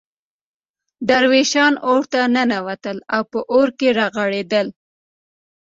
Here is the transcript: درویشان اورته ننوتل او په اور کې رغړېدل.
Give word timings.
درویشان 1.09 1.73
اورته 1.89 2.19
ننوتل 2.35 2.97
او 3.13 3.21
په 3.31 3.39
اور 3.53 3.67
کې 3.77 3.87
رغړېدل. 3.99 4.67